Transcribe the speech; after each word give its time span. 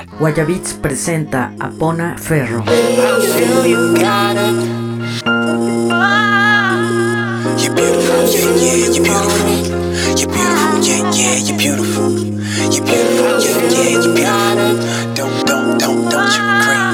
Yeah. 0.00 0.16
Guayabeats 0.18 0.72
presenta 0.74 1.52
a 1.58 1.68
Ponna 1.68 2.16
Ferro. 2.16 2.64
You're 7.56 7.74
beautiful, 7.74 8.24
yeah, 8.32 8.48
yeah, 8.56 8.76
you're 8.88 9.04
beautiful. 9.04 9.52
You're 10.16 10.32
beautiful, 10.32 10.80
yeah, 10.80 11.10
yeah, 11.12 11.36
you're 11.36 11.58
beautiful. 11.58 12.08
You're 12.72 12.84
beautiful, 12.84 13.40
yeah, 13.40 13.60
yeah, 13.68 13.88
you're 13.90 14.14
beautiful. 14.14 14.72
Don't, 15.14 15.36
don't, 15.46 15.78
don't, 15.78 16.08
don't 16.08 16.32
you 16.32 16.42
agree? 16.56 16.84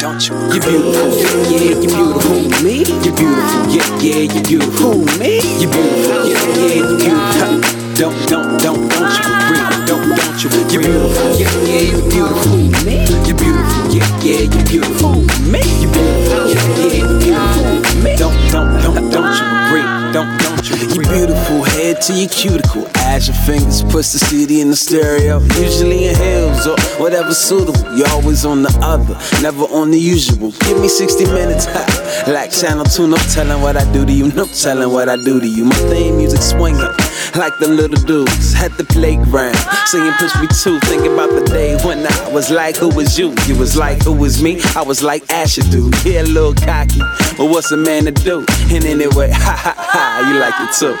Don't 0.00 0.20
you 0.24 0.32
agree? 0.48 0.54
You're 0.54 0.64
beautiful, 0.64 1.10
yeah, 1.52 1.60
yeah, 1.60 1.68
you're 1.68 1.92
beautiful. 1.92 2.38
Me? 2.64 2.74
You're 2.84 3.12
beautiful, 3.12 3.68
yeah, 3.68 3.88
yeah, 4.00 4.32
you're 4.32 4.44
beautiful. 4.44 4.96
Me? 5.18 5.30
You're 5.60 5.70
beautiful, 5.70 6.24
yeah, 6.24 6.40
yeah, 6.56 6.74
you're 6.74 6.96
beautiful. 6.98 7.83
Don't, 7.94 8.28
don't, 8.28 8.60
don't, 8.60 8.88
don't 8.90 9.14
you 9.14 9.22
agree? 9.22 9.86
Don't, 9.86 10.16
don't 10.16 10.42
you 10.42 10.50
agree? 10.50 10.72
You're 10.72 10.82
beautiful, 10.82 11.30
yeah, 11.38 11.46
yeah, 11.62 11.80
you're 11.94 12.10
beautiful. 12.10 12.56
Me? 12.82 13.06
You're 13.06 13.38
beautiful, 13.38 13.94
yeah, 13.94 14.18
yeah, 14.18 14.50
you're 14.50 14.66
beautiful. 14.66 15.14
Me? 15.46 15.62
You're 15.78 15.92
beautiful, 15.94 16.50
yeah, 16.50 16.74
yeah, 16.74 16.90
you're 16.90 17.18
beautiful. 17.22 18.02
Me? 18.02 18.16
Don't, 18.16 18.34
don't, 18.50 18.82
don't, 18.82 19.10
don't 19.14 19.30
you 19.38 19.46
agree? 19.46 19.86
Don't, 20.12 20.26
don't 20.42 20.68
you 20.68 20.74
agree? 20.74 21.06
You're 21.06 21.14
beautiful, 21.14 21.62
head 21.62 22.02
to 22.02 22.12
your 22.14 22.28
cuticle. 22.30 22.90
As 22.96 23.28
your 23.28 23.36
fingers 23.36 23.84
push 23.84 24.08
the 24.10 24.18
CD 24.18 24.60
in 24.60 24.70
the 24.70 24.76
stereo. 24.76 25.38
Usually 25.60 26.06
in 26.06 26.16
heels 26.16 26.66
or 26.66 26.76
whatever 26.98 27.32
suitable. 27.32 27.96
You're 27.96 28.08
always 28.08 28.44
on 28.44 28.62
the 28.62 28.76
other, 28.82 29.14
never 29.40 29.64
on 29.70 29.92
the 29.92 30.00
usual. 30.00 30.50
Give 30.66 30.80
me 30.80 30.88
60 30.88 31.26
minutes, 31.26 31.66
ha. 31.66 32.24
Like 32.26 32.50
Channel 32.50 32.86
2, 32.86 33.06
no 33.06 33.16
telling 33.30 33.62
what 33.62 33.76
I 33.76 33.90
do 33.92 34.04
to 34.04 34.12
you, 34.12 34.32
no 34.32 34.46
telling 34.46 34.90
what 34.90 35.08
I 35.08 35.16
do 35.16 35.38
to 35.38 35.46
you. 35.46 35.64
My 35.64 35.76
theme 35.76 36.16
music 36.16 36.42
swinging. 36.42 36.90
Like 37.34 37.58
the 37.58 37.68
little 37.68 38.00
dudes 38.04 38.54
at 38.56 38.76
the 38.76 38.84
playground, 38.84 39.56
singing 39.86 40.12
push 40.14 40.34
me 40.40 40.46
too. 40.62 40.78
Thinking 40.88 41.12
about 41.12 41.30
the 41.30 41.44
day 41.44 41.76
when 41.84 42.06
I 42.06 42.28
was 42.32 42.50
like, 42.50 42.76
who 42.76 42.88
was 42.88 43.18
you? 43.18 43.34
You 43.46 43.58
was 43.58 43.76
like, 43.76 44.02
who 44.02 44.12
was 44.12 44.42
me? 44.42 44.60
I 44.76 44.82
was 44.82 45.02
like, 45.02 45.30
Asher 45.30 45.62
do. 45.62 45.90
Yeah, 46.04 46.22
a 46.22 46.24
little 46.24 46.54
cocky, 46.54 47.00
but 47.36 47.46
what's 47.46 47.72
a 47.72 47.76
man 47.76 48.04
to 48.04 48.12
do? 48.12 48.44
And 48.70 48.84
anyway, 48.84 49.30
ha 49.32 49.56
ha 49.56 49.74
ha, 49.76 50.20
you 50.28 50.38
like 50.38 50.54
it 50.60 50.72
too. 50.78 50.94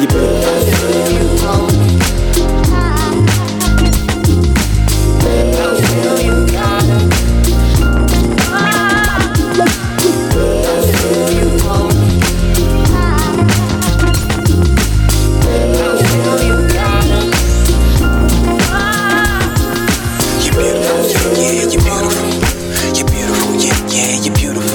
You 0.00 0.06
You're 1.18 1.85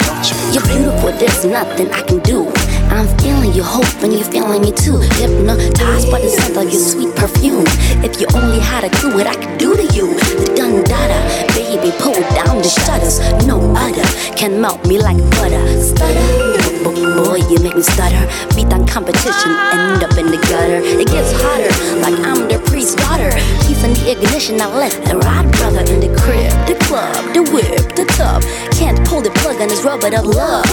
Don't 0.04 0.26
you 0.28 0.36
You're 0.54 0.68
beautiful, 0.68 1.12
there's 1.20 1.46
nothing 1.46 1.90
I 1.92 2.02
can 2.02 2.20
do. 2.20 2.52
I'm 2.90 3.08
feeling 3.20 3.54
you, 3.54 3.64
and 4.02 4.14
you're 4.14 4.24
feeling 4.26 4.62
me 4.62 4.72
too. 4.72 4.98
Hypnotized 4.98 6.10
by 6.12 6.22
the 6.22 6.30
scent 6.30 6.58
of 6.58 6.64
your 6.72 6.82
sweet 6.82 7.16
perfume. 7.16 7.66
If 8.04 8.20
you 8.20 8.28
only 8.34 8.60
had 8.60 8.84
a 8.84 8.90
clue 8.90 9.14
what 9.14 9.28
I 9.28 9.36
could 9.36 9.58
do 9.58 9.76
to 9.76 9.84
you. 9.96 10.14
The 10.16 10.54
dun 10.56 10.84
dada, 10.84 11.20
baby, 11.54 11.92
pull 12.00 12.20
down 12.36 12.58
the 12.58 12.70
shutters. 12.70 13.20
No 13.46 13.60
other 13.76 14.04
can 14.36 14.60
melt 14.62 14.86
me 14.88 15.00
like 15.00 15.18
butter. 15.32 15.64
Stutter, 15.82 16.77
boy, 17.18 17.42
you 17.50 17.58
make 17.66 17.76
me 17.76 17.82
stutter. 17.82 18.22
Beat 18.54 18.70
down 18.70 18.86
competition, 18.86 19.52
end 19.74 20.04
up 20.06 20.14
in 20.18 20.30
the 20.30 20.38
gutter. 20.50 20.80
It 20.86 21.08
gets 21.10 21.34
hotter, 21.42 21.72
like 22.06 22.18
I'm 22.22 22.48
the 22.48 22.62
priest's 22.70 22.96
daughter. 22.96 23.32
Keys 23.66 23.84
in 23.84 23.94
the 23.98 24.12
ignition, 24.14 24.62
I 24.62 24.68
left 24.70 25.02
the 25.06 25.18
right 25.18 25.48
brother 25.58 25.82
in 25.82 26.00
the 26.00 26.14
crib, 26.22 26.54
the 26.70 26.78
club, 26.86 27.18
the 27.34 27.42
whip, 27.50 27.96
the 27.98 28.06
tub. 28.14 28.46
Can't 28.78 29.00
pull 29.08 29.22
the 29.22 29.32
plug 29.42 29.60
on 29.62 29.68
this 29.68 29.84
rubber 29.84 30.14
of 30.14 30.26
love. 30.26 30.66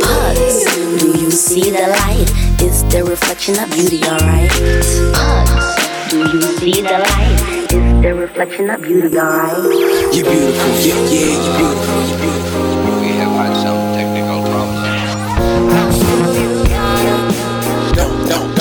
Pugs, 0.00 0.64
do 1.00 1.12
you 1.20 1.30
see 1.30 1.70
the 1.70 1.86
light? 2.00 2.28
It's 2.64 2.82
the 2.88 3.04
reflection 3.04 3.58
of 3.60 3.70
beauty, 3.70 4.00
alright? 4.04 4.50
Pugs, 5.12 6.10
do 6.10 6.18
you 6.18 6.42
see 6.58 6.80
the 6.80 6.98
light? 7.04 7.38
It's 7.68 8.02
the 8.02 8.14
reflection 8.14 8.70
of 8.70 8.82
beauty, 8.82 9.18
alright? 9.18 9.56
You're 10.14 10.24
beautiful, 10.24 10.72
yeah, 10.88 11.00
yeah, 11.12 11.36
you're 11.44 11.56
beautiful, 11.60 12.00
you're 12.08 12.18
beautiful. 12.18 12.41
Don't, 18.02 18.51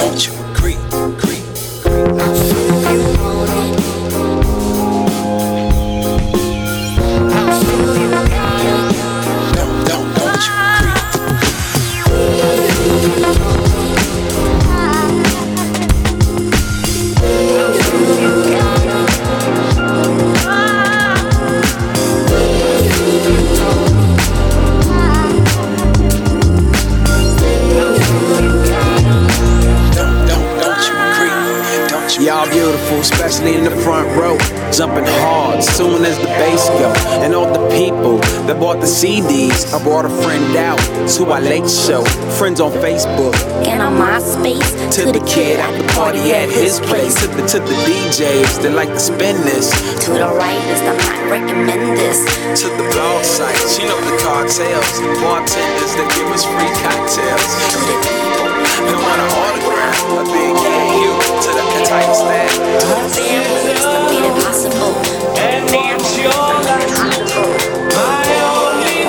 beautiful, 32.52 33.00
especially 33.00 33.56
in 33.56 33.64
the 33.64 33.72
front 33.72 34.08
row. 34.20 34.38
Jumping 34.72 35.08
hard, 35.24 35.64
soon 35.64 36.04
as 36.06 36.18
the 36.20 36.28
bass 36.40 36.68
go. 36.70 36.94
And 37.24 37.34
all 37.34 37.52
the 37.52 37.66
people 37.76 38.20
that 38.46 38.60
bought 38.60 38.80
the 38.80 38.88
CDs, 38.88 39.74
I 39.74 39.82
brought 39.84 40.06
a 40.06 40.14
friend 40.24 40.56
out 40.56 40.80
to 41.16 41.32
our 41.32 41.42
late 41.42 41.70
show. 41.70 42.04
Friends 42.38 42.60
on 42.62 42.72
Facebook, 42.84 43.36
And 43.66 43.82
on 43.82 43.96
MySpace, 43.98 44.70
to 44.96 45.12
the 45.12 45.24
kid 45.26 45.60
at 45.60 45.74
the 45.80 45.88
party 45.94 46.32
at 46.32 46.50
his 46.50 46.80
place. 46.80 47.16
To 47.22 47.28
the, 47.28 47.44
to 47.48 47.60
the 47.60 47.76
DJs 47.88 48.62
that 48.64 48.74
like 48.76 48.90
to 48.90 49.00
spin 49.00 49.36
this. 49.48 49.72
To 50.06 50.12
the 50.12 50.30
right 50.36 50.64
is 50.70 50.82
the 50.84 50.94
might 51.08 51.26
recommend 51.32 51.98
this. 51.98 52.20
To 52.62 52.68
the 52.68 52.86
blog 52.92 53.24
sites, 53.24 53.80
you 53.80 53.86
know 53.88 54.00
the 54.04 54.16
cartels. 54.20 55.00
Bartenders 55.24 55.94
that 55.96 56.08
give 56.16 56.28
us 56.36 56.44
free 56.46 56.72
cocktails. 56.84 57.52
To 57.72 57.78
the 57.88 57.98
people, 58.04 58.51
They 58.78 58.96
want 58.96 59.20
an 59.22 59.32
autograph, 59.42 60.00
a 60.20 60.24
big 60.32 60.56
yeah, 60.64 61.02
you. 61.02 61.14
To 61.44 61.50
the 61.58 61.66
entire 61.80 62.14
staff. 62.14 62.52
to 62.56 62.62
the 62.62 63.10
families 63.12 63.84
that 63.84 64.02
made 64.10 64.26
it 64.30 64.36
possible. 64.44 64.94
And 65.40 65.66
what's 65.72 66.18
your 66.18 66.32
life? 66.32 67.96
My 67.96 68.26
only 68.56 69.02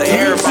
everybody 0.00 0.49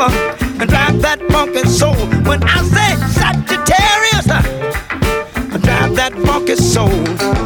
and 0.00 0.68
drive 0.68 1.00
that 1.02 1.20
funky 1.30 1.64
soul. 1.68 1.94
When 2.24 2.42
I 2.42 2.62
say 2.62 2.96
Sagittarius, 3.18 4.28
uh, 4.28 5.58
drive 5.58 5.94
that 5.96 6.12
funky 6.24 6.56
soul. 6.56 7.45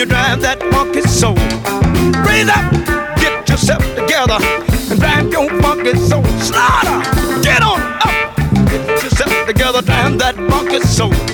You 0.00 0.06
drive 0.06 0.40
that 0.40 0.62
funky 0.72 1.02
soul? 1.02 1.34
Raise 2.24 2.48
up, 2.48 2.72
get 3.20 3.46
yourself 3.46 3.84
together, 3.94 4.38
and 4.90 4.98
drive 4.98 5.30
your 5.30 5.60
funky 5.60 5.94
soul. 5.94 6.24
Slaughter, 6.40 7.04
get 7.42 7.62
on 7.62 7.80
up, 8.00 8.36
get 8.70 9.02
yourself 9.02 9.46
together, 9.46 9.82
drive 9.82 10.18
that 10.18 10.36
funky 10.48 10.80
soul. 10.80 11.29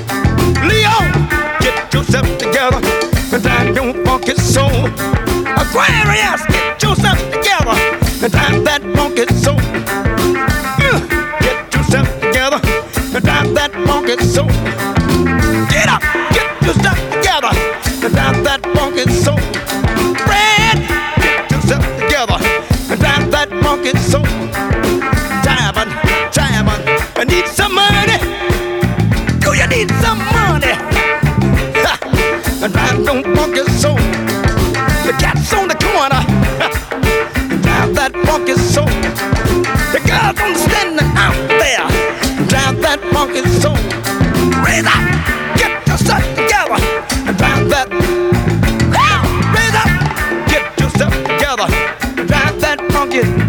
Drive 53.11 53.46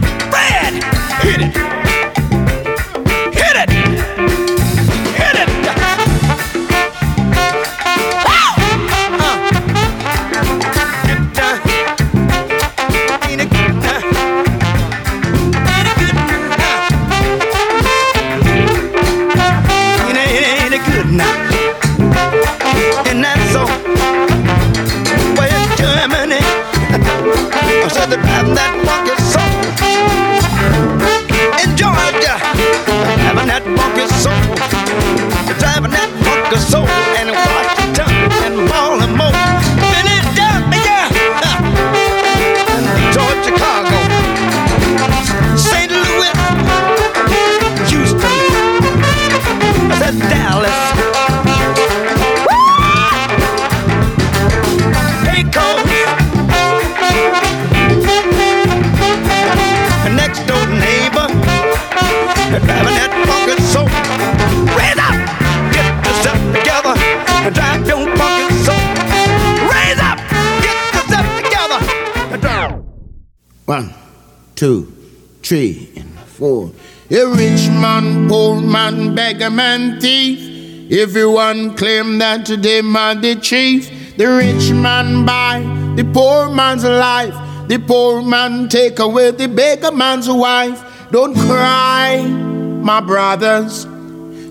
A 77.09 77.25
rich 77.25 77.69
man, 77.69 78.27
poor 78.27 78.59
man, 78.59 79.15
beggar 79.15 79.49
man, 79.49 79.97
thief. 80.01 80.91
Everyone 80.91 81.73
claim 81.77 82.17
that 82.17 82.45
they 82.47 82.81
man 82.81 83.21
the 83.21 83.35
chief. 83.35 84.17
The 84.17 84.25
rich 84.25 84.71
man 84.71 85.25
buy 85.25 85.61
the 85.95 86.03
poor 86.03 86.49
man's 86.49 86.83
life. 86.83 87.33
The 87.69 87.77
poor 87.79 88.21
man 88.21 88.67
take 88.67 88.99
away 88.99 89.31
the 89.31 89.47
beggar 89.47 89.93
man's 89.93 90.29
wife. 90.29 90.83
Don't 91.09 91.33
cry, 91.33 92.23
my 92.23 92.99
brothers. 92.99 93.85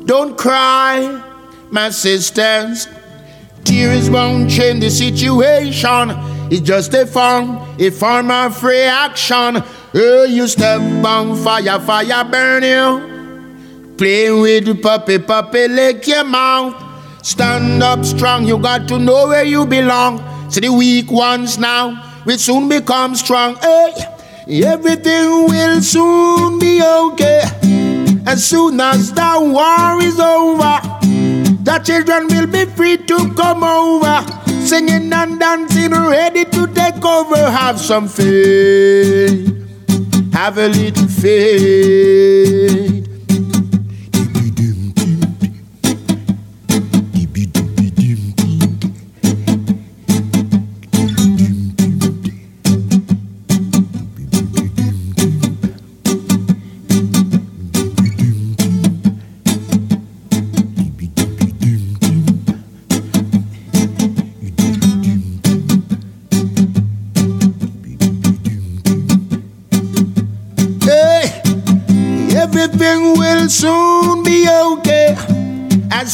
Don't 0.07 0.39
cry, 0.39 1.23
my 1.71 1.91
sisters. 1.91 2.89
Tears 3.65 4.09
won't 4.09 4.51
change 4.51 4.81
the 4.81 4.89
situation. 4.89 6.11
It's 6.51 6.61
just 6.63 6.95
a 6.95 7.05
form, 7.05 7.59
a 7.79 7.91
form 7.91 8.31
of 8.31 8.65
reaction. 8.65 9.63
Oh, 9.99 10.25
you 10.25 10.47
step 10.47 10.83
on 11.07 11.35
fire, 11.37 11.81
fire 11.81 12.23
burn 12.25 12.63
you. 12.63 13.95
Play 13.97 14.31
with 14.31 14.67
the 14.67 14.75
puppy, 14.75 15.19
puppy 15.19 15.69
lick 15.69 16.07
your 16.07 16.23
mouth. 16.23 16.75
Stand 17.25 17.83
up 17.83 18.05
strong, 18.05 18.47
you 18.47 18.59
got 18.59 18.87
to 18.89 18.99
know 18.99 19.29
where 19.29 19.45
you 19.45 19.65
belong. 19.65 20.21
See 20.51 20.61
the 20.61 20.71
weak 20.71 21.11
ones 21.11 21.57
now 21.57 22.21
will 22.27 22.37
soon 22.37 22.69
become 22.69 23.15
strong. 23.15 23.57
Hey, 23.57 23.95
everything 24.65 25.49
will 25.49 25.81
soon 25.81 26.59
be 26.59 26.83
okay. 26.83 27.41
As 28.27 28.45
soon 28.45 28.79
as 28.79 29.15
the 29.15 29.39
war 29.41 30.03
is 30.03 30.21
over, 30.21 30.79
the 31.65 31.81
children 31.83 32.27
will 32.29 32.47
be 32.47 32.67
free 32.67 32.99
to 32.99 33.33
come 33.33 33.65
over. 33.65 34.27
Singing 34.61 35.11
and 35.11 35.41
dancing, 35.41 35.93
ready 35.93 36.45
to 36.45 36.67
take 36.67 37.03
over. 37.03 37.51
Have 37.51 37.81
some 37.81 38.09
faith. 38.09 39.66
Have 40.37 40.59
a 40.59 40.69
little 40.69 41.09
faith. 41.09 42.96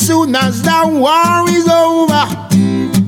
Soon 0.06 0.34
as 0.34 0.62
the 0.62 0.80
war 0.84 1.48
is 1.48 1.68
over, 1.68 2.24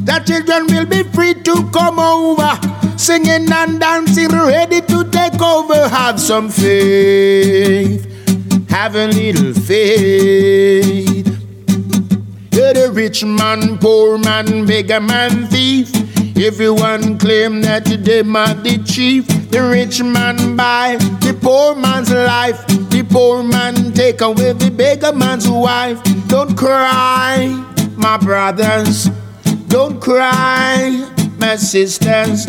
the 0.05 0.22
children 0.26 0.66
will 0.66 0.86
be 0.86 1.03
free 1.14 1.34
to 1.34 1.68
come 1.72 1.99
over. 1.99 2.53
singing 2.97 3.51
and 3.53 3.80
dancing, 3.80 4.28
ready 4.28 4.80
to 4.80 5.05
take 5.11 5.40
over. 5.42 5.88
Have 5.88 6.20
some 6.20 6.49
faith, 6.49 8.07
have 8.70 8.95
a 8.95 9.07
little 9.09 9.53
faith. 9.53 11.26
You're 12.53 12.74
the 12.74 12.90
rich 12.92 13.24
man, 13.24 13.78
poor 13.78 14.16
man, 14.18 14.64
beggar 14.64 15.01
man, 15.01 15.49
thief. 15.49 15.90
Everyone 16.36 17.18
claim 17.18 17.61
that 17.62 17.84
they 17.86 18.20
are 18.20 18.55
the 18.55 18.82
chief. 18.84 19.43
The 19.55 19.63
rich 19.63 20.03
man 20.03 20.57
buy 20.57 20.97
the 21.21 21.33
poor 21.41 21.77
man's 21.77 22.11
life. 22.11 22.67
The 22.67 23.07
poor 23.09 23.45
man 23.45 23.93
take 23.93 24.21
away 24.21 24.53
the 24.53 24.69
beggar 24.69 25.13
man's 25.13 25.49
wife. 25.49 26.03
Don't 26.27 26.59
cry, 26.59 27.47
my 27.97 28.17
brothers. 28.17 29.05
Don't 29.69 30.01
cry, 30.01 31.09
my 31.39 31.55
sisters. 31.55 32.49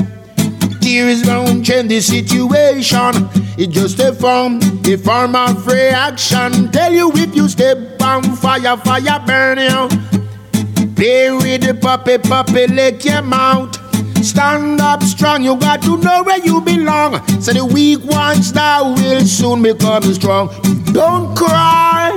Tears 0.82 1.24
won't 1.28 1.64
change 1.64 1.90
the 1.90 2.02
situation. 2.02 3.30
It's 3.56 3.72
just 3.72 4.00
a 4.00 4.12
form, 4.12 4.60
a 4.84 4.98
form 4.98 5.36
of 5.36 5.68
reaction. 5.68 6.72
Tell 6.72 6.92
you 6.92 7.12
if 7.14 7.36
you 7.36 7.48
step 7.50 8.02
on 8.02 8.24
fire, 8.36 8.78
fire 8.78 9.22
burn 9.28 9.60
you. 9.60 9.90
Play 10.96 11.30
with 11.30 11.68
the 11.68 11.78
puppy, 11.80 12.18
puppy, 12.18 12.66
lick 12.66 13.06
your 13.06 13.22
mouth. 13.22 13.85
Stand 14.26 14.82
up 14.82 15.04
strong, 15.04 15.44
you 15.44 15.56
got 15.56 15.84
to 15.84 15.98
know 15.98 16.24
where 16.24 16.40
you 16.40 16.60
belong. 16.60 17.26
So 17.40 17.54
the 17.54 17.64
weak 17.64 18.04
ones 18.06 18.56
now 18.56 18.96
will 18.96 19.22
soon 19.22 19.62
become 19.62 20.02
strong. 20.16 20.50
Don't 20.92 21.38
cry. 21.38 22.10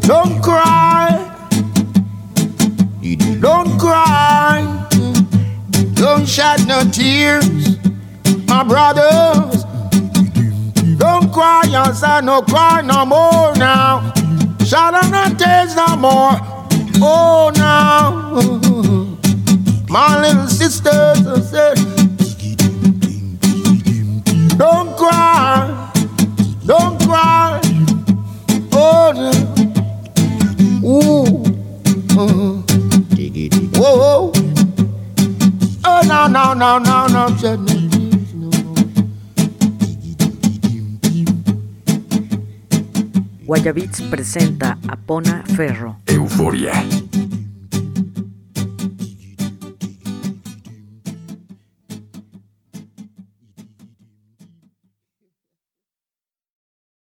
Don't 0.00 0.42
cry. 0.42 1.30
Don't 3.40 3.78
cry. 3.80 4.88
Don't 5.94 6.28
shed 6.28 6.68
no 6.68 6.82
tears, 6.90 7.78
my 8.46 8.62
brothers. 8.62 9.64
Don't 10.98 11.32
cry, 11.32 11.62
your 11.70 11.94
son, 11.94 12.26
no 12.26 12.42
cry 12.42 12.82
no 12.82 13.06
more 13.06 13.54
now. 13.56 14.12
Shed 14.66 14.92
no 15.10 15.34
tears 15.38 15.74
no 15.74 15.96
more. 15.96 16.36
Oh, 17.00 17.50
now, 17.56 18.34
my 19.94 20.20
little 20.20 20.48
sisters, 20.48 21.22
said, 21.50 21.76
don't 24.58 24.96
cry, 24.96 25.92
don't 26.66 27.00
cry. 27.06 27.60
Oh, 28.72 29.12
no. 29.14 29.30
Ooh, 30.82 31.44
uh, 32.18 32.62
whoa, 33.78 34.32
oh, 35.84 36.02
no, 36.08 36.26
no, 36.26 36.54
no, 36.54 36.78
no, 36.78 37.06
no, 37.06 37.36
said 37.36 37.60
no. 37.60 37.74
Guayabits 43.46 44.02
presenta 44.10 44.76
a 44.88 44.96
Pona 44.96 45.44
Ferro. 45.54 46.00
Euforia. 46.06 46.82